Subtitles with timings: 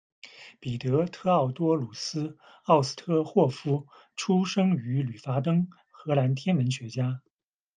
[0.59, 2.29] 彼得·特奥多鲁斯·
[2.63, 3.85] 奥斯特霍夫，
[4.15, 7.21] 出生于吕伐登，荷兰天文学家。